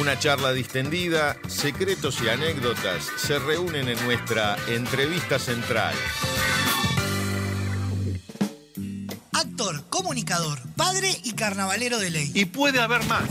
[0.00, 5.94] Una charla distendida, secretos y anécdotas se reúnen en nuestra entrevista central.
[9.32, 12.32] Actor, comunicador, padre y carnavalero de ley.
[12.34, 13.30] Y puede haber más.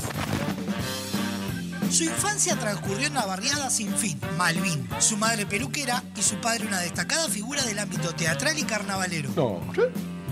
[1.92, 4.88] Su infancia transcurrió en una barriada sin fin, Malvin.
[5.00, 9.32] Su madre peluquera y su padre una destacada figura del ámbito teatral y carnavalero.
[9.36, 9.62] No.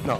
[0.05, 0.19] No.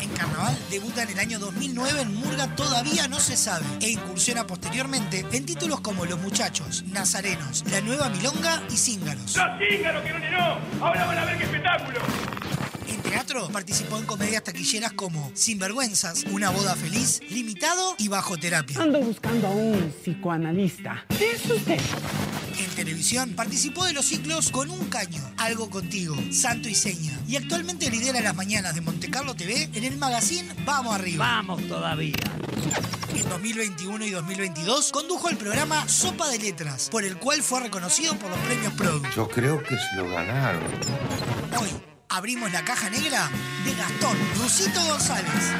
[0.00, 4.46] En carnaval debuta en el año 2009 en Murga Todavía no se sabe e incursiona
[4.46, 9.36] posteriormente en títulos como Los Muchachos, Nazarenos, La Nueva Milonga y Cíngaros.
[9.36, 10.58] ¡Los cíngaros que no llenó!
[10.80, 12.00] ¡Ahora van a ver qué espectáculo!
[12.88, 18.80] En teatro participó en comedias taquilleras como Sinvergüenzas, Una boda feliz, Limitado y Bajo terapia.
[18.80, 21.04] Ando buscando a un psicoanalista.
[21.18, 21.80] ¿Qué es usted?
[22.58, 27.18] En televisión participó de los ciclos Con un caño, Algo contigo, Santo y Seña.
[27.26, 31.26] Y actualmente lidera las mañanas de Montecarlo TV en el magazine Vamos Arriba.
[31.26, 32.14] Vamos todavía.
[33.14, 38.14] En 2021 y 2022 condujo el programa Sopa de Letras, por el cual fue reconocido
[38.16, 39.02] por los premios Produ.
[39.14, 40.62] Yo creo que se lo ganaron.
[41.58, 43.28] Hoy abrimos la caja negra
[43.64, 45.52] de Gastón Rusito González.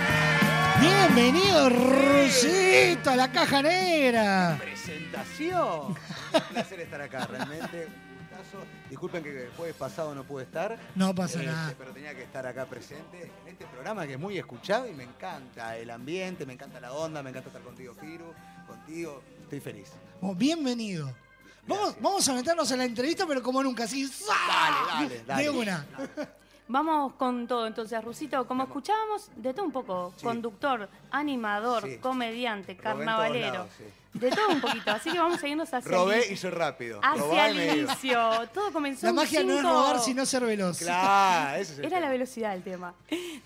[0.80, 4.58] Bienvenido, Rusito, a la caja negra.
[4.60, 5.88] presentación.
[5.88, 7.86] Un placer estar acá, realmente.
[7.86, 8.64] un gustazo.
[8.90, 10.78] Disculpen que el jueves pasado no pude estar.
[10.94, 11.74] No pasa Este, nada.
[11.78, 15.04] Pero tenía que estar acá presente en este programa que es muy escuchado y me
[15.04, 18.32] encanta el ambiente, me encanta la onda, me encanta estar contigo, Firu,
[18.66, 19.22] contigo.
[19.42, 19.92] Estoy feliz.
[20.20, 21.12] Oh, bienvenido.
[21.66, 24.06] Vamos, vamos a meternos en la entrevista, pero como nunca, así.
[24.06, 24.32] ¡za!
[24.48, 25.42] Dale, dale, dale.
[25.42, 25.86] De una.
[26.68, 30.24] Vamos con todo, entonces, Rusito, como escuchábamos, de todo un poco, Sí.
[30.24, 31.98] conductor, animador, Sí.
[31.98, 33.84] comediante, todos carnavalero, lados, sí.
[34.18, 37.00] De todo un poquito, así que vamos a irnos hacia Robé el, y soy rápido.
[37.02, 38.48] hacia el inicio.
[38.52, 40.78] Todo comenzó La un magia no es 5 robar, sino ser veloz.
[40.78, 42.94] Claro, ese es el Era la velocidad el tema.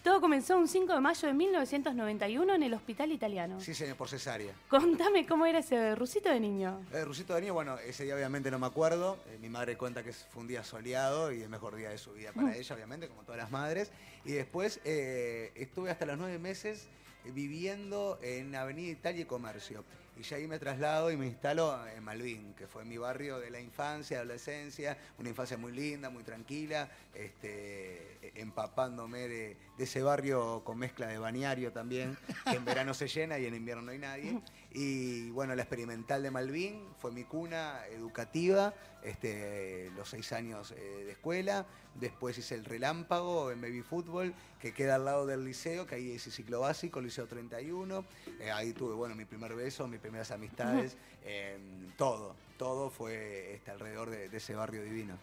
[0.02, 3.60] Todo comenzó un 5 de mayo de 1991 en el Hospital Italiano.
[3.60, 4.52] Sí, señor, por cesárea.
[4.68, 6.80] Contame cómo era ese Rusito de niño.
[6.92, 9.18] Eh, Rusito Daniel, bueno, ese día obviamente no me acuerdo.
[9.28, 12.12] Eh, mi madre cuenta que fue un día soleado y el mejor día de su
[12.12, 13.90] vida para ella, obviamente, como todas las madres.
[14.24, 16.88] Y después eh, estuve hasta los nueve meses
[17.24, 19.84] viviendo en Avenida Italia y Comercio.
[20.20, 23.50] Y ya ahí me traslado y me instalo en Malvin, que fue mi barrio de
[23.50, 30.02] la infancia, adolescencia, una infancia muy linda, muy tranquila, este, eh, empapándome de, de ese
[30.02, 32.14] barrio con mezcla de bañario también,
[32.44, 34.38] que en verano se llena y en invierno no hay nadie.
[34.72, 41.04] Y bueno, la experimental de Malvin fue mi cuna educativa, este, los seis años eh,
[41.06, 41.64] de escuela.
[41.94, 46.10] Después hice el relámpago en baby fútbol, que queda al lado del liceo, que ahí
[46.10, 48.04] hice ciclo básico, liceo 31.
[48.38, 51.58] Eh, ahí tuve, bueno, mi primer beso, mis primeras amistades, eh,
[51.96, 55.14] todo, todo fue este, alrededor de, de ese barrio divino.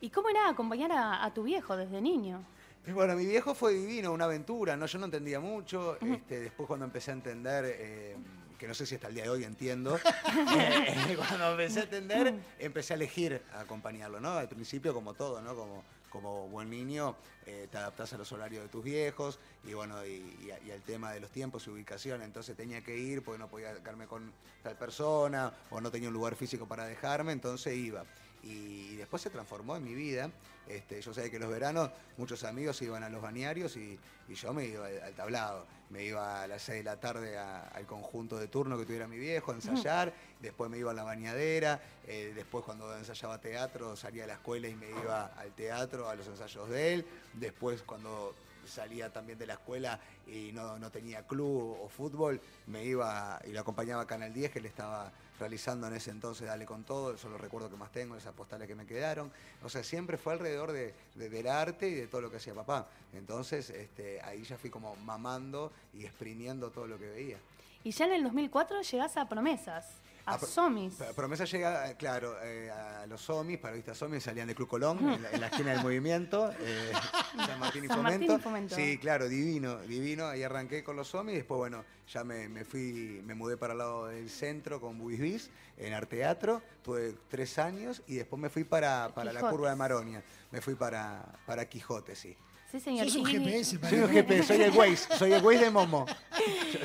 [0.00, 2.40] ¿Y cómo era acompañar a, a tu viejo desde niño?
[2.86, 4.86] Bueno, mi viejo fue divino, una aventura, ¿no?
[4.86, 5.98] Yo no entendía mucho.
[6.00, 8.16] este, después cuando empecé a entender, eh,
[8.58, 9.96] que no sé si hasta el día de hoy entiendo,
[10.58, 14.32] eh, cuando empecé a entender, empecé a elegir a acompañarlo, ¿no?
[14.32, 15.54] Al principio como todo, ¿no?
[15.54, 20.04] Como, como buen niño, eh, te adaptás a los horarios de tus viejos y bueno,
[20.06, 22.22] y, y al tema de los tiempos y ubicación.
[22.22, 26.14] Entonces tenía que ir porque no podía quedarme con tal persona o no tenía un
[26.14, 28.04] lugar físico para dejarme, entonces iba.
[28.42, 30.30] Y después se transformó en mi vida.
[30.66, 34.52] Este, yo sabía que los veranos muchos amigos iban a los balnearios y, y yo
[34.52, 35.66] me iba al, al tablado.
[35.90, 39.08] Me iba a las 6 de la tarde a- al conjunto de turno que tuviera
[39.08, 43.96] mi viejo a ensayar, después me iba a la bañadera, eh, después cuando ensayaba teatro
[43.96, 47.80] salía a la escuela y me iba al teatro, a los ensayos de él, después
[47.82, 48.34] cuando
[48.68, 53.52] salía también de la escuela y no, no tenía club o fútbol, me iba y
[53.52, 57.14] lo acompañaba a Canal 10 que le estaba realizando en ese entonces Dale con todo,
[57.14, 59.30] eso lo recuerdo que más tengo, esas postales que me quedaron.
[59.62, 62.54] O sea, siempre fue alrededor de, de- del arte y de todo lo que hacía
[62.54, 62.88] papá.
[63.14, 67.38] Entonces, este, ahí ya fui como mamando y exprimiendo todo lo que veía.
[67.84, 69.86] Y ya en el 2004 llegás a Promesas,
[70.30, 70.94] a, A Somis.
[71.14, 75.22] Promesa llega, eh, claro, eh, a los SOMIs, parodistas SOMIs, salían de Club Colón, en
[75.22, 76.92] la, en la esquina del movimiento, eh,
[77.46, 78.34] San Martín y San Martín Fomento.
[78.36, 78.74] y Fomento.
[78.76, 80.26] Sí, claro, divino, divino.
[80.26, 83.78] Ahí arranqué con los SOMIs, después, bueno, ya me, me fui, me mudé para el
[83.78, 89.14] lado del centro con Buisbis, en Arteatro, tuve tres años y después me fui para,
[89.14, 92.36] para la curva de Maronia, me fui para, para Quijote, sí.
[92.70, 93.06] Sí, señor.
[93.06, 96.04] Sos un GPS Soy un GPS, soy el Waze, soy el Waze de Momo.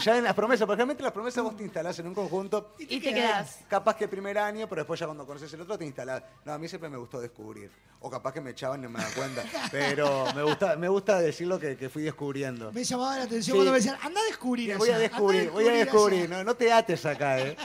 [0.01, 2.99] Ya en las promesas, porque realmente las promesas vos te instalás en un conjunto Y
[3.01, 3.59] te quedás.
[3.67, 6.23] Capaz que el primer año, pero después ya cuando conoces el otro te instalás.
[6.45, 7.69] No, a mí siempre me gustó descubrir.
[8.05, 9.43] O capaz que me echaban y no me daba cuenta.
[9.71, 12.71] Pero me gusta, me gusta decir lo que, que fui descubriendo.
[12.73, 13.51] Me llamaba la atención Sí.
[13.51, 16.23] cuando me decían, anda a descubrir Voy a descubrir, voy a descubrir.
[16.25, 16.37] allá".
[16.37, 17.55] No, no te ates acá, ¿eh?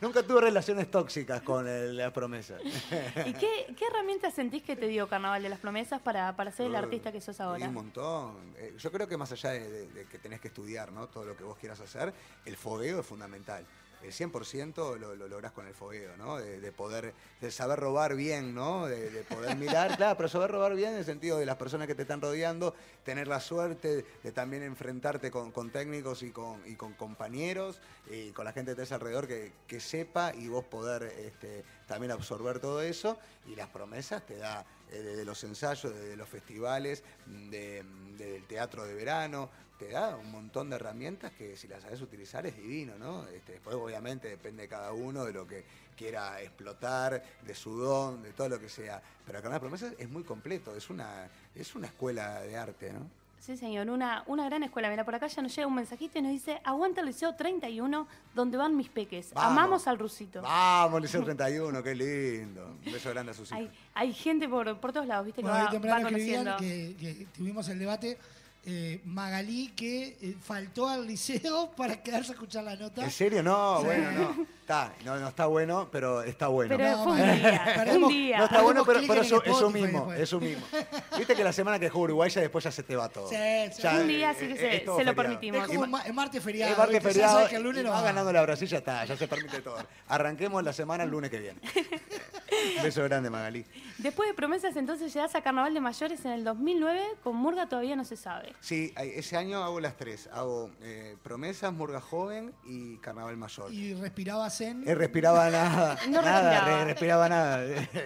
[0.00, 2.60] Nunca tuve relaciones tóxicas con el- las promesas.
[2.64, 6.66] ¿Y qué, qué herramientas sentís que te dio Carnaval de las Promesas para, para ser
[6.66, 7.67] el artista que sos Y ahora?
[7.68, 8.54] Un montón.
[8.56, 11.08] Eh, yo creo que más allá de, de- de que tenés que estudiar, ¿no?
[11.08, 12.12] Todo lo que vos quieras hacer,
[12.44, 13.64] el fogueo es fundamental.
[14.02, 16.36] el 100% lo, lo lográs con el fogueo, ¿no?
[16.38, 18.86] De, de poder, de saber robar bien, ¿no?
[18.86, 21.88] De, de poder mirar, claro, pero saber robar bien en el sentido de las personas
[21.88, 22.74] que te están rodeando,
[23.04, 28.30] tener la suerte de también enfrentarte con, con técnicos y con, y con compañeros y
[28.30, 32.60] con la gente que tenés alrededor que, que sepa y vos poder este, también absorber
[32.60, 37.84] todo eso y las promesas te da eh, desde los ensayos, desde los festivales, de-
[38.16, 39.48] del teatro de verano,
[39.78, 43.26] te da un montón de herramientas que si las sabes utilizar es divino, ¿no?
[43.28, 45.64] Este, después obviamente depende de cada uno de lo que
[45.96, 49.00] quiera explotar, de su don, de todo lo que sea.
[49.24, 53.08] Pero las promesas es muy completo, es una, es una escuela de arte, ¿no?
[53.40, 54.90] Sí, señor, una, una gran escuela.
[54.90, 58.06] Mira, por acá ya nos llega un mensajito y nos dice, aguanta el Liceo 31,
[58.34, 59.32] donde van mis peques.
[59.32, 59.50] Vamos.
[59.52, 60.42] Amamos al rusito.
[60.42, 62.76] Vamos, Liceo 31, qué lindo.
[62.84, 63.58] Un beso grande a sus hijos.
[63.62, 66.56] Hay, hay gente por, por todos lados, viste, que Bueno, va, va temprano conociendo.
[66.58, 68.18] que, que tuvimos el debate.
[68.66, 73.02] eh, Magalí que eh, faltó al liceo para quedarse a escuchar la nota.
[73.02, 73.42] ¿En serio?
[73.42, 74.46] No, bueno, no.
[74.68, 76.76] Está, no, no está bueno, pero está bueno.
[76.76, 78.38] Pero No, fue un día, Perdemos- un día.
[78.38, 80.20] No está bueno, pero, clic pero en eso, el eso Spotify mismo, después.
[80.20, 80.66] eso mismo.
[81.16, 83.30] Viste que la semana que juega Uruguay ya después ya se te va todo.
[83.30, 83.36] Sí,
[83.72, 83.82] sí.
[83.82, 85.16] Ya, Un día eh, sí que eh, se- es todo se lo feriado.
[85.16, 85.62] permitimos.
[85.62, 86.72] Es como un ma- es martes feriado.
[86.72, 87.08] Es martes ¿viste?
[87.18, 88.02] Ya feriado que el lunes y no va va.
[88.02, 89.78] ganando la Brasil, ya está, ya se permite todo.
[90.06, 91.60] Arranquemos la semana el lunes que viene.
[92.82, 93.64] Beso grande, Magalí.
[93.98, 97.96] Después de promesas, entonces llegas a Carnaval de Mayores en el 2009, con Murga todavía
[97.96, 98.52] no se sabe.
[98.60, 100.28] Sí, ay, ese año hago las tres.
[100.32, 103.72] Hago eh, Promesas, Murga Joven y Carnaval Mayor.
[103.72, 104.84] Y respiraba zen.
[104.86, 106.78] Eh, respiraba nada, No nada, respiraba.
[106.78, 107.64] re- respiraba nada.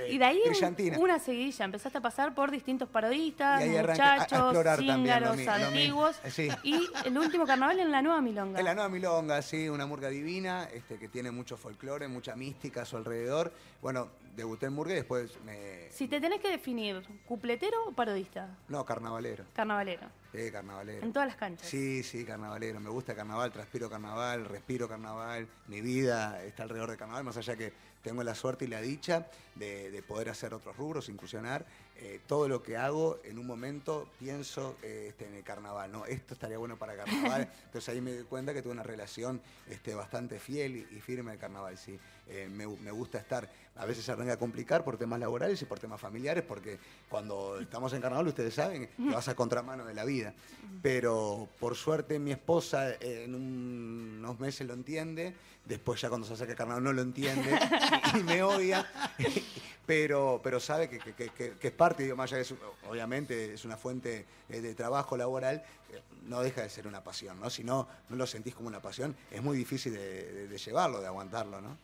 [0.08, 0.98] Y de ahí Brillantina.
[0.98, 6.20] una seguidilla, empezaste a pasar por distintos parodistas, muchachos, cíngaros, antiguos.
[6.28, 6.48] sí.
[6.62, 8.58] Y el último carnaval en la Nueva Milonga.
[8.58, 12.82] Es la nueva milonga, sí, una murga divina, este, que tiene mucho folclore, mucha mística
[12.82, 13.52] a su alrededor.
[13.80, 15.90] Bueno, debuté en murga y después me...
[15.90, 18.48] Si te tenés que definir, ¿cupletero o parodista?
[18.68, 19.44] No, carnavalero.
[19.54, 20.06] Carnavalero.
[20.32, 21.04] Carnavalero.
[21.04, 21.68] En todas las canchas.
[21.68, 22.80] Sí, sí, carnavalero.
[22.80, 25.46] Me gusta carnaval, transpiro carnaval, respiro carnaval.
[25.68, 29.26] Mi vida está alrededor de carnaval, más allá que tengo la suerte y la dicha
[29.54, 31.66] de, de poder hacer otros rubros, incursionar.
[31.96, 36.04] Eh, todo lo que hago, en un momento pienso eh, este, en el carnaval, ¿no?
[36.06, 37.48] Esto estaría bueno para carnaval.
[37.66, 41.30] Entonces ahí me di cuenta que tuve una relación este, bastante fiel y, y firme
[41.30, 42.00] al carnaval, sí.
[42.28, 45.64] Eh, me, me gusta estar, a veces se arranca a complicar por temas laborales y
[45.64, 46.78] por temas familiares, porque
[47.08, 50.32] cuando estamos en carnaval, ustedes saben que vas a contramano de la vida.
[50.82, 55.34] Pero por suerte mi esposa eh, en un- unos meses lo entiende,
[55.64, 57.58] después ya cuando se acerca el carnaval no lo entiende
[58.14, 58.86] y, y me odia,
[59.86, 62.44] pero, pero sabe que, que- que- que- que es parte, digo, más allá
[62.88, 65.62] obviamente es una fuente eh, de trabajo laboral,
[66.24, 67.50] no deja de ser una pasión, ¿no?
[67.50, 71.00] Si no, no lo sentís como una pasión, es muy difícil de, de- de llevarlo,
[71.00, 71.76] de aguantarlo, ¿no?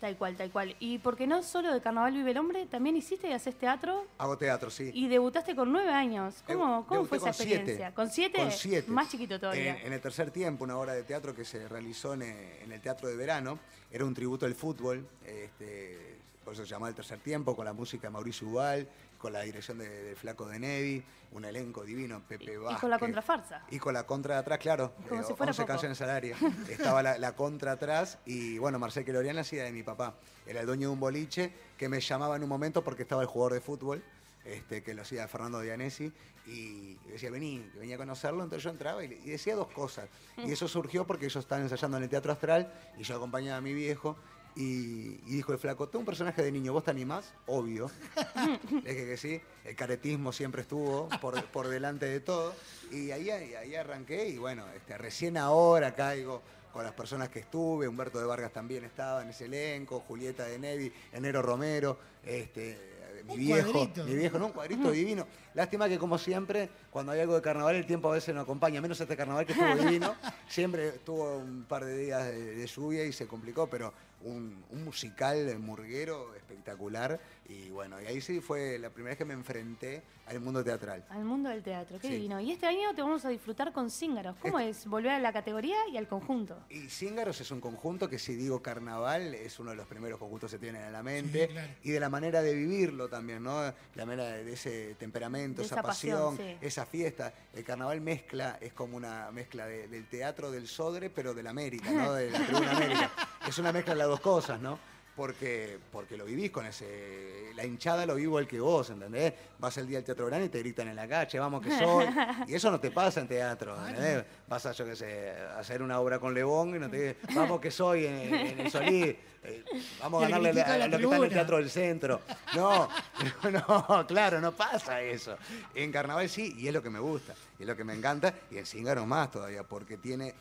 [0.00, 0.74] Tal cual, tal cual.
[0.80, 4.38] Y porque no solo de Carnaval vive el hombre, también hiciste y haces teatro Hago
[4.38, 4.90] teatro, sí.
[4.94, 6.42] y debutaste con nueve años.
[6.46, 7.54] ¿Cómo, fue esa con siete.
[7.54, 7.94] experiencia?
[7.94, 8.38] ¿Con siete?
[8.38, 8.90] Con siete.
[8.90, 9.76] Más chiquito todavía.
[9.76, 12.80] En, en el tercer tiempo, una obra de teatro que se realizó en, en el
[12.80, 13.58] Teatro de Verano.
[13.90, 15.06] Era un tributo al fútbol.
[15.26, 18.88] Este, por eso se llamaba el tercer tiempo, con la música de Mauricio Ubal,
[19.20, 22.80] con la dirección de, de Flaco de Nevi, un elenco divino, Pepe Y- y Vázquez.
[22.80, 23.64] con la contrafarsa.
[23.70, 24.92] Y con la contra de atrás, claro.
[25.08, 25.68] Como eh, si fuera 11 poco.
[25.68, 26.36] canciones al área.
[26.68, 30.14] Estaba la, la contra atrás y bueno, Marcel Quelorian hacía de mi papá.
[30.46, 33.28] Era el dueño de un boliche que me llamaba en un momento porque estaba el
[33.28, 34.02] jugador de fútbol,
[34.44, 36.10] este, que lo hacía Fernando Dianesi,
[36.46, 40.08] y decía, vení, venía a conocerlo, entonces yo entraba y, le- y decía dos cosas.
[40.38, 43.60] Y eso surgió porque ellos estaban ensayando en el Teatro Astral y yo acompañaba a
[43.60, 44.16] mi viejo.
[44.56, 47.32] Y, y dijo el flaco, tengo un personaje de niño, ¿vos te animás?
[47.46, 47.90] Obvio.
[48.84, 52.54] Le dije que sí, el caretismo siempre estuvo por, por delante de todo.
[52.90, 56.42] Y ahí, ahí, ahí arranqué y bueno, este, recién ahora caigo
[56.72, 60.58] con las personas que estuve, Humberto de Vargas también estaba en ese elenco, Julieta de
[60.58, 62.90] Nevi, Enero Romero, este,
[63.24, 64.04] mi viejo, cuadrito.
[64.04, 64.46] mi viejo, ¿no?
[64.46, 65.26] Un cuadrito divino.
[65.54, 68.80] Lástima que como siempre, cuando hay algo de carnaval, el tiempo a veces no acompaña,
[68.80, 70.14] menos este carnaval que estuvo divino.
[70.48, 73.92] Siempre tuvo un par de días de, de lluvia y se complicó, pero
[74.22, 77.18] un, un musical murguero espectacular.
[77.48, 81.04] Y bueno, y ahí sí fue la primera vez que me enfrenté al mundo teatral.
[81.08, 82.14] Al mundo del teatro, qué Sí.
[82.14, 82.38] divino.
[82.38, 84.36] Y este año te vamos a disfrutar con Cíngaros.
[84.40, 86.56] ¿Cómo es volver a la categoría y al conjunto?
[86.68, 90.48] Y Cíngaros es un conjunto que si digo carnaval es uno de los primeros conjuntos
[90.52, 91.72] que se tienen en la mente Sí, claro.
[91.82, 93.60] y de la manera de vivirlo también, ¿no?
[93.96, 96.66] La manera de, de ese temperamento, De esa, esa pasión, pasión, sí.
[96.66, 97.32] esa fiesta.
[97.54, 101.50] El carnaval mezcla, es como una mezcla de- del teatro del Sodre, pero de la
[101.50, 102.12] América, ¿no?
[102.14, 103.10] De la Tribuna América.
[103.46, 104.78] Es una mezcla de las dos cosas, ¿no?
[105.20, 107.52] Porque, porque lo vivís con ese.
[107.54, 109.34] La hinchada lo vivo el que vos, ¿entendés?
[109.58, 112.06] Vas el día al Teatro Verano y te gritan en la calle, vamos que soy.
[112.48, 114.24] Y eso no te pasa en teatro, ¿entendés?
[114.48, 117.60] Vas a, yo qué sé, a hacer una obra con Lebón y no te vamos
[117.60, 119.14] que soy en, en el Solís.
[119.44, 119.62] eh,
[120.00, 121.28] vamos a ganarle a, de la a lo que está en el.
[121.28, 122.22] Teatro del Centro.
[122.56, 122.88] No,
[123.52, 125.36] no, claro, no pasa eso.
[125.74, 128.32] En Carnaval sí, y es lo que me gusta, y es lo que me encanta,
[128.50, 130.32] y en Cíngaro más todavía, porque tiene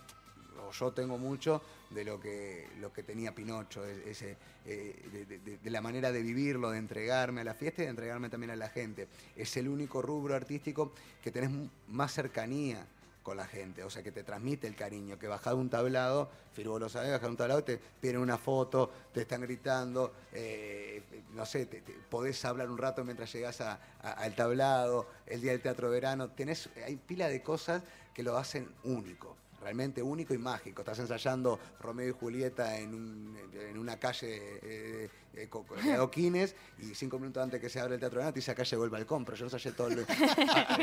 [0.72, 5.40] yo tengo mucho de lo que, lo que tenía Pinocho, e- ese, eh, de, de-
[5.40, 8.52] de- de la manera de vivirlo, de entregarme a la fiesta y de entregarme también
[8.52, 9.08] a la gente.
[9.36, 10.92] Es el único rubro artístico
[11.24, 11.50] que tenés
[11.88, 12.86] más cercanía
[13.24, 16.80] con la gente, o sea, que te transmite el cariño, que de un tablado, Firbo
[16.80, 21.04] lo sabe, de un tablado, te piden una foto, te están gritando, eh,
[21.36, 25.52] no sé, te- podés hablar un rato mientras llegás a- a- al tablado, el día
[25.52, 27.84] del teatro verano, tenés, hay pila de cosas
[28.14, 29.36] que lo hacen único.
[29.62, 30.82] Realmente único y mágico.
[30.82, 35.50] Estás ensayando Romeo y Julieta en, un- en una calle eh, eh,
[35.84, 38.64] de adoquines y cinco minutos antes que se abre el teatro verano te dice acá
[38.64, 40.06] llegó el balcón, pero yo ensayé todo el,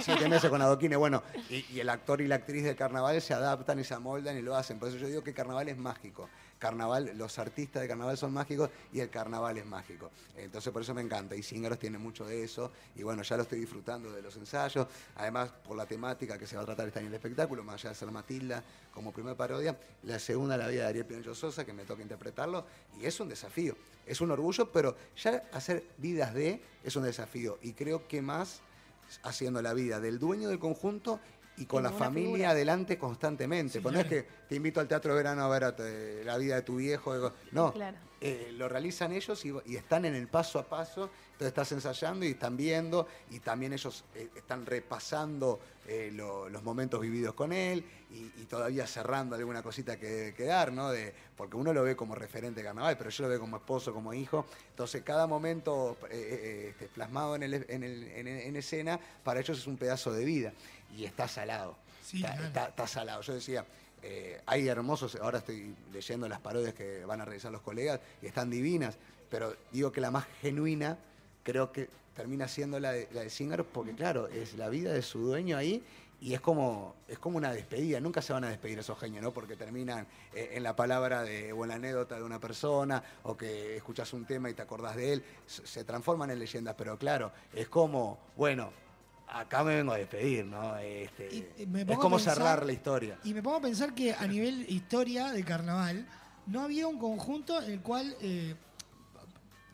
[0.02, 0.98] siete meses con adoquines.
[0.98, 4.36] Bueno, y, y el actor y la actriz del carnaval se adaptan y se amoldan
[4.36, 4.78] y lo hacen.
[4.78, 6.28] Por eso yo digo que carnaval es mágico.
[6.58, 10.10] Carnaval, los artistas de carnaval son mágicos y el carnaval es mágico.
[10.36, 11.36] Entonces por eso me encanta.
[11.36, 12.72] Y Cíngaros tiene mucho de eso.
[12.94, 14.86] Y bueno, ya lo estoy disfrutando de los ensayos.
[15.16, 17.90] Además, por la temática que se va a tratar año en el espectáculo, más allá
[17.90, 18.62] de ser Matilda
[18.94, 22.64] como primera parodia, la segunda, la vida de Ariel Pinochet Sosa, que me toca interpretarlo.
[22.98, 23.76] Y es un desafío.
[24.06, 27.58] Es un orgullo, pero ya hacer vidas de es un desafío.
[27.60, 28.62] Y creo que más
[29.22, 31.20] haciendo la vida del dueño del conjunto
[31.58, 32.50] y con la familia figura.
[32.50, 33.74] adelante constantemente.
[33.74, 36.22] Sí, Pues no es que te invito al teatro de verano a ver a te-
[36.24, 37.32] la vida de tu viejo.
[37.52, 37.96] No, Claro.
[38.20, 41.10] eh, lo realizan ellos y, y están en el paso a paso.
[41.32, 46.62] Entonces estás ensayando y están viendo y también ellos eh, están repasando eh, lo- los
[46.62, 50.90] momentos vividos con él y, y todavía cerrando alguna cosita que debe quedar, ¿no?
[50.90, 53.92] De, porque uno lo ve como referente de carnaval, pero yo lo veo como esposo,
[53.92, 54.46] como hijo.
[54.70, 59.38] Entonces cada momento eh, eh, este, plasmado en, el- en el- en- en escena para
[59.40, 60.52] ellos es un pedazo de vida
[60.94, 61.76] y está salado.
[62.04, 62.46] Sí, está, claro.
[62.46, 63.22] está- está salado.
[63.22, 63.64] Yo decía,
[64.02, 68.26] eh, hay hermosos, ahora estoy leyendo las parodias que van a realizar los colegas y
[68.26, 68.96] están divinas,
[69.30, 70.98] pero digo que la más genuina
[71.42, 75.18] creo que termina siendo la de, la de porque claro, es la vida de su
[75.20, 75.82] dueño ahí
[76.20, 79.32] y es como, es como una despedida, nunca se van a despedir esos genios, ¿no?
[79.32, 83.36] Porque terminan eh, en la palabra de, o en la anécdota de una persona, o
[83.36, 87.32] que escuchas un tema y te acordás de él, se transforman en leyendas, pero claro,
[87.52, 88.70] es como, bueno,
[89.28, 90.76] acá me vengo a despedir, ¿no?
[90.78, 91.28] Este,
[91.58, 93.18] Y- y me es como pensar- cerrar la historia.
[93.24, 96.06] Y me pongo a pensar que a nivel historia de carnaval,
[96.46, 98.54] no había un conjunto en el cual eh,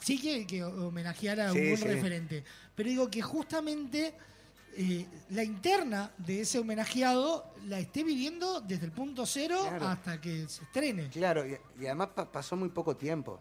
[0.00, 2.44] sí que, que homenajeara a un Sí, referente.
[2.74, 4.14] Pero digo que justamente
[4.74, 9.86] eh, la interna de ese homenajeado la esté viviendo desde el punto cero Claro.
[9.88, 11.08] hasta que se estrene.
[11.10, 13.38] Claro, y, y además pa- pasó muy poco tiempo.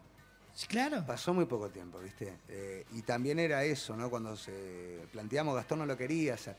[0.68, 1.04] Claro.
[1.06, 2.34] Pasó muy poco tiempo, ¿viste?
[2.48, 4.10] Eh, y también era eso, ¿no?
[4.10, 6.54] Cuando se planteamos, Gastón no lo quería hacer.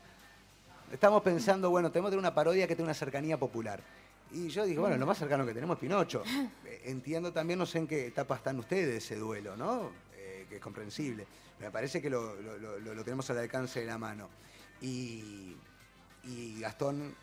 [0.92, 3.80] Estamos pensando, bueno, tenemos que tener una parodia que tenga una cercanía popular.
[4.32, 6.22] Y yo dije, bueno, lo más cercano que tenemos es Pinocho.
[6.84, 9.90] Entiendo también, no sé en qué etapa están ustedes de ese duelo, ¿no?
[10.16, 11.26] Eh, que es comprensible.
[11.60, 14.28] Me parece que lo, lo- lo- lo- lo tenemos al alcance de la mano.
[14.80, 15.56] Y,
[16.24, 17.14] y Gastón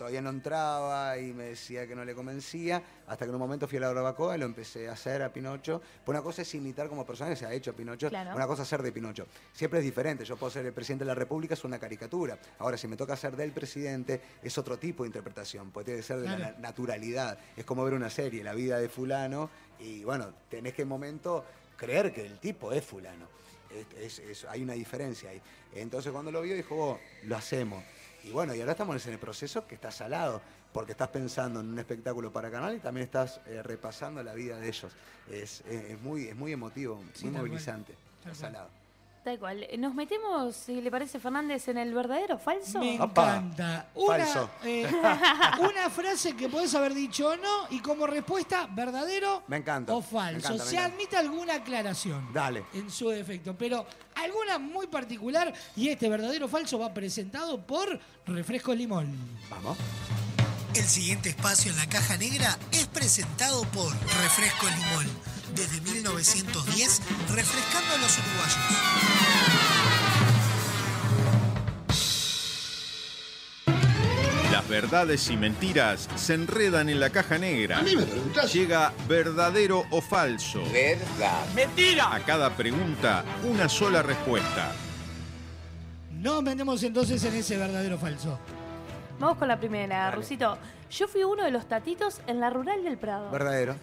[0.00, 3.68] todavía no entraba y me decía que no le convencía, hasta que en un momento
[3.68, 5.82] fui a la barbacoa y lo empecé a hacer a Pinocho.
[6.02, 8.34] Pues una cosa es imitar como personaje, se ha hecho Pinocho, Claro.
[8.34, 9.26] una cosa es ser de Pinocho.
[9.52, 12.38] Siempre es diferente, yo puedo ser el presidente de la República, es una caricatura.
[12.60, 16.06] Ahora, si me toca ser del presidente, es otro tipo de interpretación, puede tiene que
[16.06, 16.56] ser de la Claro.
[16.60, 17.38] naturalidad.
[17.54, 21.44] Es como ver una serie, la vida de fulano, y bueno, tenés que en momento
[21.76, 23.28] creer que el tipo es fulano.
[23.98, 25.42] Es- es- es- hay una diferencia ahí.
[25.74, 27.84] Entonces cuando lo vio dijo, "Oh, lo hacemos.
[28.24, 30.40] Y bueno, y ahora estamos en el proceso que está salado,
[30.72, 34.58] porque estás pensando en un espectáculo para canal y también estás eh, repasando la vida
[34.58, 34.92] de ellos.
[35.30, 37.94] Es, es- es muy, es muy emotivo, Sí, muy movilizante.
[38.22, 38.68] Tal Está cual.
[39.22, 39.66] Tal cual.
[39.78, 42.78] Nos metemos, si le parece Fernández, en el verdadero o falso.
[42.80, 43.36] Me Opa.
[43.36, 43.88] encanta.
[43.94, 44.50] Una, Falso.
[44.64, 44.90] eh,
[45.60, 50.00] una frase que podés haber dicho o no y como respuesta, verdadero Me encanta, o
[50.00, 50.38] me falso.
[50.48, 50.94] encanta, me Se encanta.
[50.94, 52.32] admite alguna aclaración.
[52.32, 52.64] Dale.
[52.72, 53.84] En su defecto, pero
[54.14, 59.14] alguna muy particular y este verdadero o falso va presentado por Refresco Limón.
[59.50, 59.76] Vamos.
[60.74, 65.06] El siguiente espacio en la caja negra es presentado por Refresco Limón.
[65.54, 67.00] Desde 1910,
[67.34, 69.70] refrescando a los uruguayos.
[74.52, 77.82] Las verdades y mentiras se enredan en la caja negra.
[78.52, 80.62] Llega verdadero o falso.
[81.54, 82.14] ¡Mentira!
[82.14, 84.72] A cada pregunta, una sola respuesta.
[86.12, 88.38] Nos metemos entonces en ese verdadero o falso.
[89.18, 90.16] Vamos con la primera, Dale.
[90.16, 90.58] Rusito.
[90.90, 93.30] Yo fui uno de los tatitos en la rural del Prado.
[93.30, 93.76] Verdadero.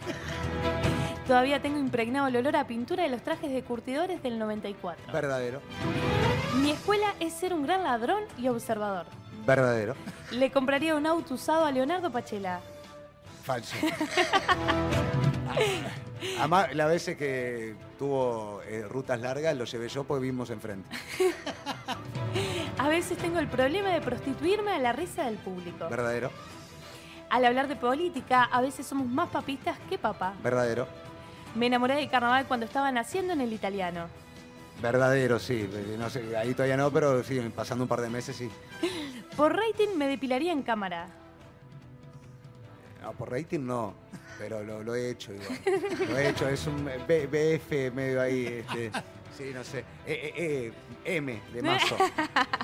[1.27, 5.11] Todavía tengo impregnado el olor a pintura de los trajes de curtidores del 94.
[5.11, 5.59] Verdadero.
[6.61, 9.07] Mi escuela es ser un gran ladrón y observador.
[9.45, 9.95] Verdadero.
[10.31, 12.61] Le compraría un auto usado a Leonardo Pachela.
[13.43, 13.75] Falso.
[16.39, 20.89] Además, las veces que tuvo eh, rutas largas, lo llevé yo porque vivimos enfrente.
[22.77, 25.89] A veces tengo el problema de prostituirme a la risa del público.
[25.89, 26.31] Verdadero.
[27.29, 30.35] Al hablar de política, a veces somos más papistas que papá.
[30.43, 30.87] Verdadero.
[31.57, 34.07] Me enamoré del carnaval cuando estaba naciendo en el italiano.
[34.81, 35.67] Verdadero, sí.
[35.97, 38.49] No sé, ahí todavía no, pero sí, pasando un par de meses sí.
[39.35, 41.07] Por rating me depilaría en cámara.
[43.01, 43.93] No, por rating no,
[44.39, 45.59] pero lo, lo he hecho igual.
[46.09, 48.91] Lo he hecho, es un B- BF medio ahí, este,
[49.37, 49.79] sí, no sé.
[50.05, 50.73] Eh, eh,
[51.05, 51.95] eh, M de mazo.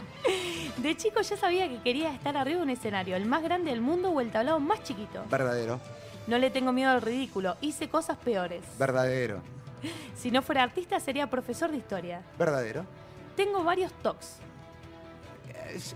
[0.77, 3.81] De chico ya sabía que quería estar arriba de un escenario, el más grande del
[3.81, 5.23] mundo o el tablado más chiquito.
[5.29, 5.79] Verdadero,
[6.27, 8.63] No le tengo miedo al ridículo, hice cosas peores.
[8.79, 9.41] verdadero,
[10.15, 12.21] Si no fuera artista sería profesor de historia.
[12.39, 12.85] verdadero.
[13.35, 14.37] Tengo varios tocs.
[15.49, 15.95] Eh, s-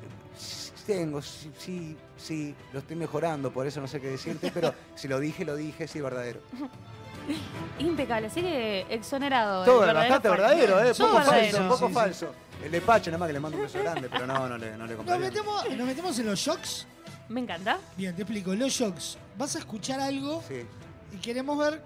[0.86, 5.08] Tengo, sí, sí, sí, lo estoy mejorando, por eso no sé qué decirte, pero si
[5.10, 6.40] lo dije, lo dije, sí, verdadero.
[7.80, 9.66] Impecable, así que exonerado.
[9.66, 10.44] Todo el bastante falso.
[10.44, 10.94] verdadero, ¿eh?
[10.94, 11.58] Todo Poco verdadero.
[11.58, 11.94] falso, poco Sí, sí.
[11.94, 12.36] falso.
[12.64, 14.72] El de Pache, nada más que le mando un beso grande, pero no, no le,
[14.78, 15.28] no le Nos compraría.
[15.30, 16.88] metemos, nos metemos en los shocks.
[17.30, 17.78] Me encanta.
[17.96, 18.54] Bien, te explico.
[18.56, 19.18] Los shocks.
[19.38, 20.66] Vas a escuchar algo Sí,
[21.14, 21.82] y queremos ver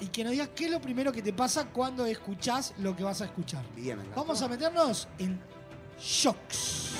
[0.00, 3.04] y que nos digas qué es lo primero que te pasa cuando escuchás lo que
[3.04, 3.62] vas a escuchar.
[3.76, 4.04] bien, me.
[4.16, 5.40] Vamos a meternos en
[6.00, 6.90] shocks.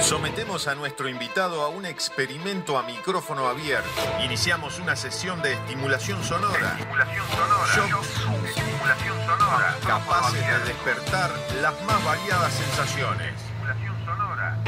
[0.00, 3.88] Sometemos a nuestro invitado a un experimento a micrófono abierto.
[4.24, 6.76] Iniciamos una sesión de estimulación sonora.
[6.78, 7.66] Estimulación sonora.
[7.76, 8.08] Shocks.
[8.48, 9.76] Estimulación sonora.
[9.86, 11.30] Capaces de despertar
[11.62, 13.32] las más variadas sensaciones.
[13.40, 14.58] Estimulación sonora.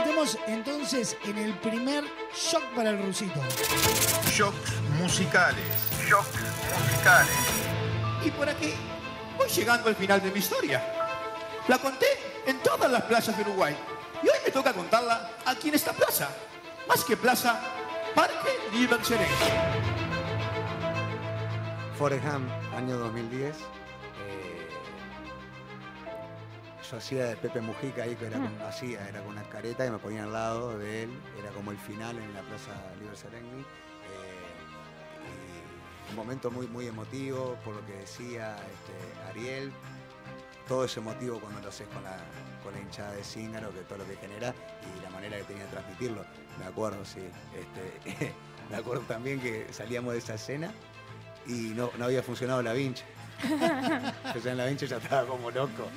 [0.00, 2.04] Metemos entonces en el primer
[2.34, 3.38] shock para el rusito.
[4.30, 5.62] Shocks musicales.
[6.08, 6.40] Shocks
[6.74, 7.36] musicales.
[8.24, 8.72] Y por aquí
[9.36, 10.82] voy llegando al final de mi historia.
[11.68, 12.06] La conté
[12.46, 13.76] en todas las plazas de Uruguay.
[14.22, 16.30] Y hoy me toca contarla aquí en esta plaza.
[16.88, 17.60] Más que plaza,
[18.14, 18.58] Parque.
[21.98, 23.54] Forrest Gump, año 2010.
[26.90, 29.90] Yo hacía de Pepe Mujica ahí, que era como, hacía, era con una careta y
[29.90, 31.10] me ponía al lado de él.
[31.38, 33.60] Era como el final en la Plaza Liber Sereni.
[33.60, 33.64] eh,
[36.08, 39.72] y un momento muy, muy emotivo por lo que decía este, Ariel.
[40.66, 42.16] Todo ese motivo cuando lo haces con la,
[42.62, 45.64] con la hinchada de Zíngaro, que todo lo que genera y la manera que tenía
[45.64, 46.24] de transmitirlo.
[46.58, 47.20] Me acuerdo, sí.
[47.54, 48.34] Este,
[48.70, 50.72] me acuerdo también que salíamos de esa escena
[51.46, 53.04] y no, no había funcionado la vincha.
[53.42, 55.88] Entonces en la vincha ya estaba como loco.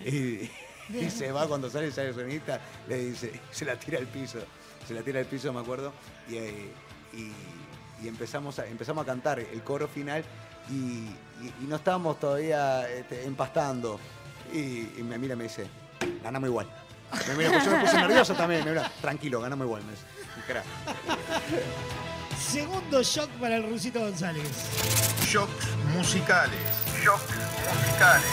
[0.00, 0.50] Y,
[0.94, 4.38] y se va cuando sale, sale el sonista, le dice, se la tira al piso.
[4.86, 5.92] Se la tira al piso, me acuerdo.
[6.28, 6.72] Y, eh,
[7.12, 7.32] y-
[8.04, 10.24] y empezamos, a, empezamos a cantar el coro final
[10.68, 11.08] y,
[11.68, 14.00] no estábamos todavía este, empastando.
[14.52, 14.58] Y,
[14.98, 15.66] y me mira y me dice,
[16.22, 16.68] ganamos igual.
[17.28, 18.64] Me mira, pues yo me puse nervioso también.
[18.64, 19.82] Me mira, tranquilo, ganamos igual.
[19.84, 20.04] Me dice.
[22.52, 24.44] Segundo shock para el rusito González.
[25.26, 26.60] Shocks musicales.
[27.02, 27.34] Shocks
[27.74, 28.30] musicales.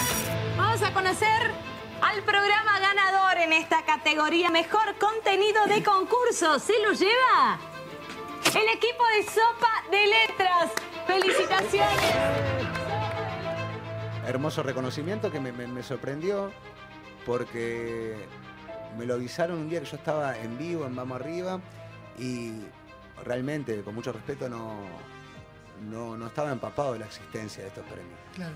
[0.57, 1.51] Vamos a conocer
[2.01, 6.59] al programa ganador en esta categoría Mejor Contenido de Concurso.
[6.59, 7.59] ¿Se lo lleva?
[8.53, 10.71] El equipo de Sopa de Letras.
[11.07, 12.67] ¡Felicitaciones!
[14.27, 16.51] hermoso reconocimiento que me, me- me sorprendió
[17.25, 18.27] porque
[18.95, 21.59] me lo avisaron un día que yo estaba en vivo en Vamos Arriba
[22.19, 22.61] y
[23.23, 24.75] realmente, con mucho respeto, no,
[25.89, 28.19] no, no estaba empapado de la existencia de estos premios.
[28.35, 28.53] Claro.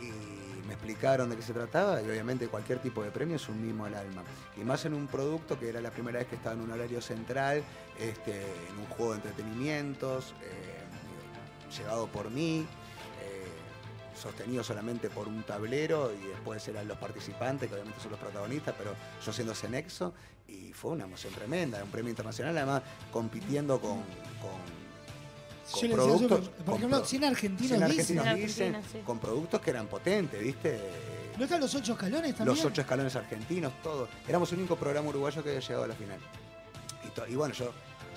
[0.00, 3.64] Y me explicaron de qué se trataba y obviamente cualquier tipo de premio es un
[3.64, 4.22] mimo al alma.
[4.56, 7.00] Y más en un producto que era la primera vez que estaba en un horario
[7.00, 7.62] central,
[7.98, 12.66] este, en un juego de entretenimientos, eh, llevado por mí,
[14.20, 18.74] sostenido solamente por un tablero y después eran los participantes, que obviamente son los protagonistas,
[18.76, 20.14] pero yo siendo ese nexo,
[20.48, 23.98] y fue una emoción tremenda, un premio internacional, además compitiendo con,
[24.40, 24.60] con,
[25.72, 26.48] con Yo eso, productos.
[26.48, 27.82] por con ejemplo, pro- 100 argentinos dicen.
[27.82, 28.98] argentinos Cien dicen, argentinos, sí.
[29.04, 30.80] con productos que eran potentes, ¿viste?
[31.36, 32.56] ¿No están los ocho escalones también?
[32.56, 34.08] Los ocho escalones argentinos, todo.
[34.26, 36.18] Éramos el único programa uruguayo que había llegado a la final.
[37.04, 37.72] Y, to- y bueno, yo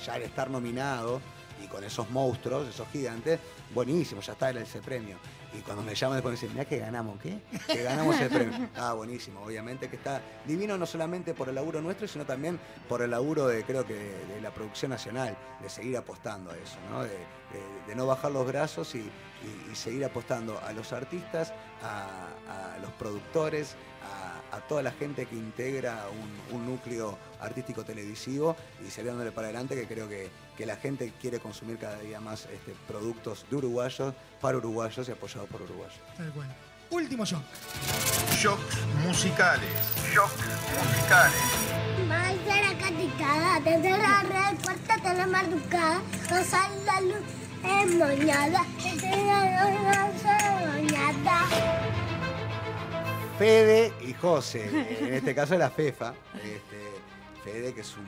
[0.06, 1.20] ya al estar nominado
[1.64, 3.40] y con esos monstruos, esos gigantes,
[3.74, 5.18] buenísimo, ya está ese premio.
[5.54, 7.40] Y cuando me llaman después me dicen, mirá que ganamos, ¿qué?
[7.68, 8.70] Que ganamos el premio.
[8.76, 13.02] Ah, buenísimo, obviamente que está divino no solamente por el laburo nuestro, sino también por
[13.02, 16.78] el laburo de, creo que, de, de la producción nacional, de seguir apostando a eso,
[16.92, 17.04] ¿no?
[17.04, 21.52] De, de- de no bajar los brazos y, y- y seguir apostando a los artistas,
[21.82, 26.06] a, a los productores, a, a toda la gente que integra
[26.52, 30.76] un, un núcleo artístico televisivo y seguir dándole para adelante que creo que, que la
[30.76, 35.62] gente quiere consumir cada día más este, productos de uruguayos, para uruguayos y apoyados por
[35.62, 36.00] uruguayos.
[36.18, 36.48] Tal cual.
[36.92, 37.44] Último shock.
[38.32, 39.70] Shocks musicales.
[40.12, 40.34] Shocks
[40.74, 41.42] musicales.
[42.08, 47.26] Más de la caticada, desde la red, puerta de la madrugada, no sale la luz,
[47.64, 50.50] es moñada, es moñada.
[53.40, 54.66] Fede y José,
[55.00, 56.14] en este caso la FEFA.
[56.44, 58.06] Este, Fede, que es un,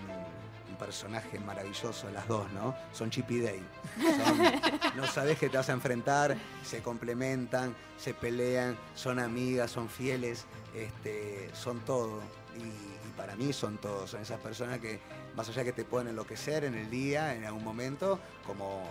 [0.77, 2.75] personaje maravilloso, las dos, ¿no?
[2.91, 3.61] Son Chip y Dale.
[4.01, 9.89] Son- no sabes que te vas a enfrentar, se complementan, se pelean, son amigas, son
[9.89, 12.19] fieles, este, son todo.
[12.57, 14.07] Y, para mí son todo.
[14.07, 14.99] Son esas personas que,
[15.35, 18.83] más allá que te pueden enloquecer en el día, en algún momento, como,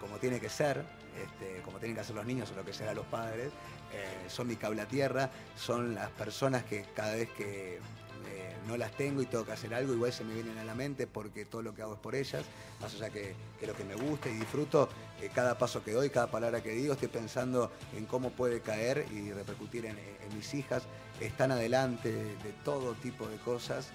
[0.00, 0.82] como tiene que ser,
[1.22, 3.52] este, como tienen que hacer los niños o lo que será los padres,
[3.94, 8.76] eh, son mi cable a tierra, son las personas que cada vez que eh, no
[8.76, 11.44] las tengo y tengo que hacer algo, igual se me vienen a la mente porque
[11.44, 12.44] todo lo que hago es por ellas,
[12.80, 14.88] más allá que, que lo que me gusta y disfruto,
[15.20, 19.06] eh, cada paso que doy, cada palabra que digo, estoy pensando en cómo puede caer
[19.12, 19.96] y repercutir en,
[20.34, 20.82] mis hijas,
[21.20, 23.90] están adelante de, todo tipo de cosas,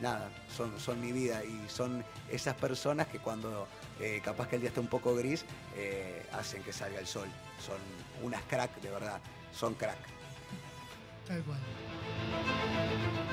[0.00, 3.66] nada, son, son mi vida y son esas personas que cuando
[4.24, 5.44] capaz que el día está un poco gris,
[6.32, 7.28] hacen que salga el sol,
[7.64, 7.78] son
[8.22, 9.20] unas crack, de verdad,
[9.52, 9.98] son crack.
[11.26, 11.58] Tal cual.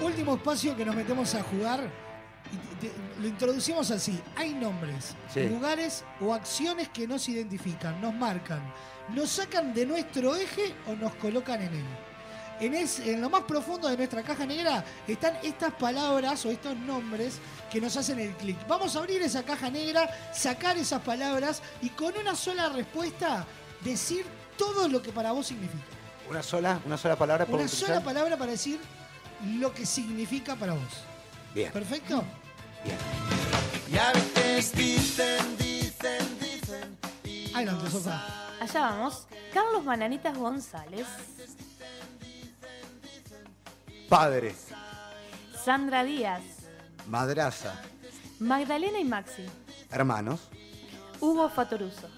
[0.01, 2.09] Último espacio que nos metemos a jugar.
[2.51, 4.19] y te- te- lo introducimos así.
[4.35, 5.47] Hay nombres, Sí.
[5.47, 8.59] lugares o acciones que nos identifican, nos marcan,
[9.09, 11.85] nos sacan de nuestro eje o nos colocan en él.
[12.59, 16.75] En, es- en lo más profundo de nuestra caja negra están estas palabras o estos
[16.75, 17.37] nombres
[17.71, 18.57] que nos hacen el clic.
[18.67, 23.45] Vamos a abrir esa caja negra, sacar esas palabras y con una sola respuesta
[23.81, 24.25] decir
[24.57, 25.83] todo lo que para vos significa.
[26.29, 28.79] Una sola, una sola palabra Una sola palabra para decir
[29.43, 31.03] lo que significa para vos.
[31.53, 31.71] Bien.
[31.71, 32.23] ¿Perfecto?
[32.83, 32.97] Bien.
[33.91, 37.55] Y a veces dicen, dicen, dicen.
[37.55, 38.49] Adelante, Sofá.
[38.59, 39.25] Allá vamos.
[39.53, 41.07] Carlos Bananitas González,
[44.07, 44.55] Padre,
[45.63, 46.41] Sandra Díaz,
[47.07, 47.81] madraza,
[48.39, 49.45] Magdalena y Maxi,
[49.89, 50.49] hermanos,
[51.19, 52.09] Hugo Fatoruso,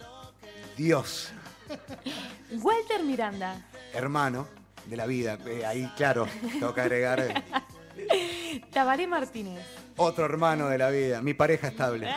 [0.75, 1.29] Dios,
[2.61, 4.47] Walter Miranda, hermano
[4.85, 5.37] de la vida.
[5.45, 9.65] Eh, ahí, claro, tengo que agregar eh, Tabaré Martínez,
[9.97, 12.07] otro hermano de la vida, mi pareja estable.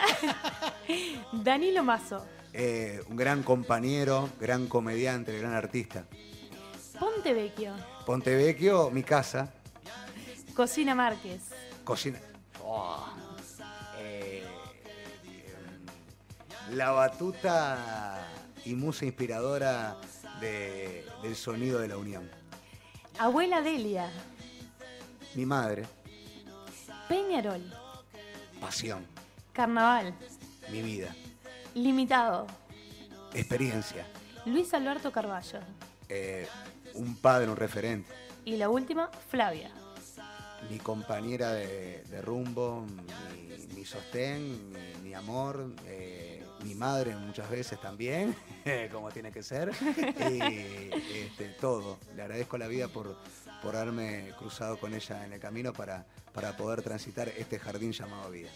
[1.31, 6.05] Danilo Mazo, Eh, un gran compañero, gran comediante, gran artista.
[6.99, 7.73] Ponte Vecchio,
[8.05, 9.51] Pontevecchio, mi casa,
[10.55, 11.41] Cocina Márquez,
[11.83, 12.17] cocina.
[12.63, 13.03] Oh.
[13.99, 14.41] Eh,
[16.69, 18.14] em, la batuta
[18.65, 19.97] y musa inspiradora
[20.39, 22.29] de- del sonido de la unión.
[23.19, 24.09] Abuela Delia,
[25.35, 25.83] Mi madre,
[27.09, 27.61] Peñarol,
[28.59, 29.05] pasión,
[29.53, 30.13] Carnaval,
[30.71, 31.13] mi vida,
[31.73, 32.47] Limitado,
[33.33, 34.05] experiencia,
[34.45, 35.59] Luis Alberto Carballo.
[36.07, 36.47] eh,
[36.93, 38.09] un padre, un referente,
[38.45, 39.71] Y la última, Flavia.
[40.69, 47.49] mi compañera de, de rumbo, mi, mi sostén, mi, mi amor, eh, mi madre muchas
[47.49, 48.35] veces también,
[48.91, 49.71] como tiene que ser,
[50.31, 51.99] y este, todo.
[52.15, 53.17] Le agradezco a la vida por,
[53.61, 58.31] por haberme cruzado con ella en el camino para, para poder transitar este jardín llamado
[58.31, 58.49] vida.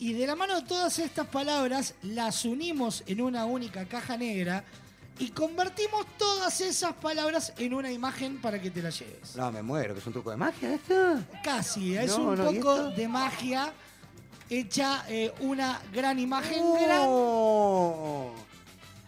[0.00, 4.64] Y de la mano de todas estas palabras, las unimos en una única caja negra
[5.18, 9.34] y convertimos todas esas palabras en una imagen para que te la lleves.
[9.34, 10.94] No, me muero, que es un truco de magia esto.
[11.42, 13.72] Casi, es No, un no, ¿y poco de magia
[14.50, 18.32] hecha eh, una gran imagen No,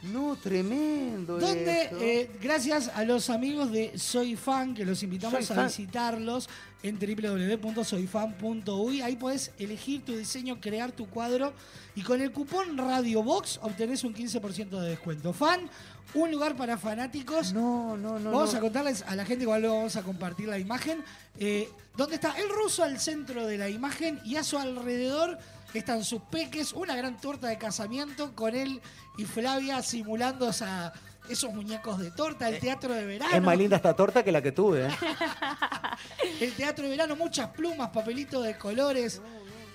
[0.03, 1.39] no, tremendo.
[1.39, 5.67] Donde, eh, gracias a los amigos de Soy Fan, que los invitamos Soy a Fan.
[5.67, 6.49] visitarlos
[6.83, 9.03] en www.soyfan.uy.
[9.03, 11.53] Ahí puedes elegir tu diseño, crear tu cuadro
[11.95, 15.35] y con el cupón Radio Box obtenés un 15% de descuento.
[15.35, 15.69] Fan,
[16.15, 17.53] un lugar para fanáticos.
[17.53, 18.31] No, no, no.
[18.33, 18.59] Vamos no.
[18.59, 21.03] a contarles a la gente, igual luego vamos a compartir la imagen,
[21.39, 25.39] eh, donde está el ruso al centro de la imagen y a su alrededor
[25.75, 28.81] están sus peques, una gran torta de casamiento con él
[29.19, 30.93] y Flavia simulando esa-
[31.29, 33.33] esos muñecos de torta, el teatro de verano.
[33.37, 34.87] Es más linda esta torta que la que tuve.
[34.87, 34.91] ¿eh?
[36.41, 39.21] El teatro de verano, muchas plumas, papelitos de colores.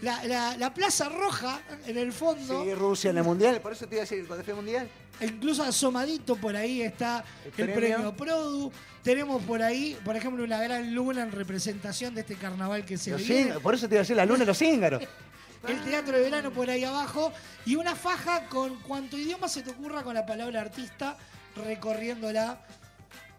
[0.02, 2.64] La, la- la Plaza Roja en el fondo.
[2.64, 3.62] Sí, Rusia en el mundial.
[3.62, 4.90] Por eso te iba a decir, cuando al mundial.
[5.22, 7.96] Incluso asomadito por ahí está el, El premio.
[7.98, 8.14] premio.
[8.16, 8.72] Produ.
[9.02, 13.12] Tenemos por ahí, por ejemplo, una gran luna en representación de este carnaval que se
[13.12, 13.36] Los viene.
[13.44, 15.02] cíngaros, por eso te iba a decir la luna de los cíngaros.
[15.68, 17.32] El teatro de verano por ahí abajo.
[17.66, 21.18] Y una faja con cuanto idioma se te ocurra con la palabra artista,
[21.56, 22.60] recorriéndola.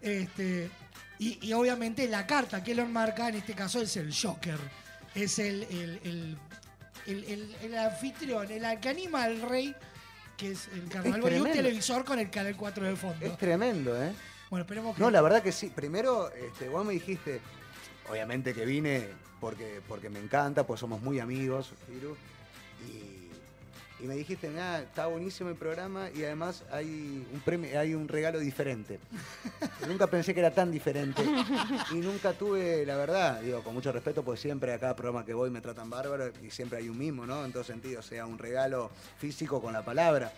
[0.01, 0.69] Este,
[1.19, 4.57] y, y obviamente la carta que lo enmarca, en este caso, es el Joker.
[5.17, 6.37] Es el, el,
[7.07, 9.75] el- el- anfitrión, el que anima al rey,
[10.35, 11.33] que es el carnaval.
[11.33, 13.25] y un televisor con el canal 4 de fondo.
[13.25, 14.13] Es tremendo, ¿eh?
[14.49, 15.01] Bueno, esperemos que.
[15.01, 15.71] No, la verdad que sí.
[15.73, 17.41] Primero, este, vos me dijiste,
[18.09, 19.07] obviamente que vine
[19.39, 22.15] porque, porque me encanta, pues somos muy amigos, Firu,
[22.87, 23.16] y,
[23.99, 28.07] y me dijiste, nada, está buenísimo el programa y además hay un premio, hay un
[28.07, 28.99] regalo diferente.
[29.87, 31.23] nunca pensé que era tan diferente
[31.91, 35.33] y nunca tuve, la verdad, digo, con mucho respeto, pues siempre a cada programa que
[35.33, 37.43] voy me tratan bárbaro y siempre hay un mimo, ¿no?
[37.43, 40.31] En todo sentido, sea un regalo físico con la palabra.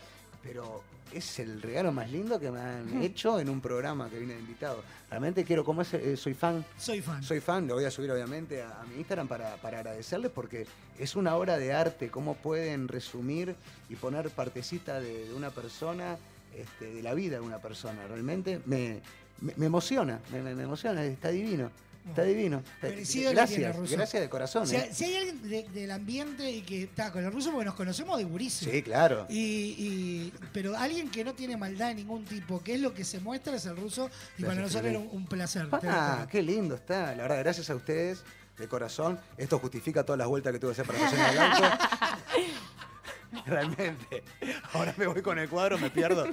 [0.43, 0.82] Pero
[1.13, 4.39] es el regalo más lindo que me han hecho en un programa que vine de
[4.39, 4.84] invitado.
[5.10, 6.63] Realmente quiero, como es, eh, soy fan.
[6.78, 7.23] Soy fan.
[7.23, 10.67] Soy fan, lo voy a subir obviamente a, a mi Instagram para, para agradecerles porque
[10.99, 13.56] es una obra de arte, cómo pueden resumir
[13.89, 16.17] y poner partecita de, de una persona,
[16.56, 18.06] este, de la vida de una persona.
[18.08, 19.02] Realmente me,
[19.41, 21.71] me- me emociona, me, me- me emociona, está divino.
[22.07, 22.63] Está divino.
[22.81, 24.65] Gracias, gracias de corazón.
[24.65, 24.89] Si, ¿eh?
[24.91, 28.17] si hay alguien de- del ambiente y que está con el ruso, porque nos conocemos
[28.17, 28.71] de gurísimo.
[28.71, 29.27] Sí, claro.
[29.29, 29.35] Y,
[29.77, 33.19] y- pero alguien que no tiene maldad de ningún tipo, que es lo que se
[33.19, 34.09] muestra, es el ruso.
[34.38, 35.67] Y para nosotros era un, un placer.
[35.83, 37.15] Ah, qué lindo está.
[37.15, 38.23] La verdad, gracias a ustedes,
[38.57, 39.19] de corazón.
[39.38, 41.63] Esto justifica todas las vueltas que tuve que hacer para cocinar el auto.
[43.45, 44.23] Realmente.
[44.73, 46.27] Ahora me voy con el cuadro, me pierdo.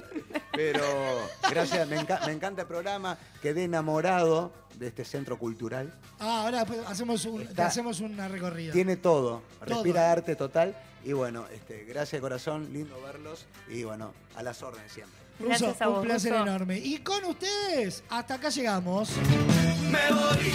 [0.53, 0.81] Pero
[1.49, 3.17] gracias, me, enca- me encanta el programa.
[3.41, 5.93] Quedé enamorado de este centro cultural.
[6.19, 8.73] Ah, ahora pues, hacemos, un, te Está- hacemos una recorrida.
[8.73, 9.41] Tiene todo.
[9.59, 9.75] Todo.
[9.75, 10.75] Respira arte total.
[11.03, 13.45] Y bueno, este, gracias de corazón, lindo verlos.
[13.69, 15.15] Y bueno, a las órdenes siempre.
[15.39, 16.43] Ruso, Gracias a un placer Ruso.
[16.43, 16.79] enorme.
[16.79, 19.11] Y con ustedes, hasta acá llegamos.
[19.91, 20.51] Me voy